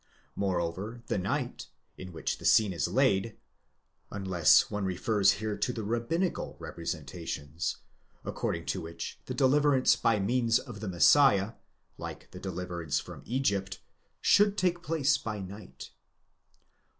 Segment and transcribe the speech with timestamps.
[0.31, 3.37] !9 Moreover the night, in which the scene is laid,
[4.11, 7.77] —/(unless one refers here to the rabbinical representations,
[8.25, 11.53] according to which, the deliverance by means of the Messiah,
[11.99, 13.79] like the deliverance from Egypt,
[14.21, 15.91] should take place by night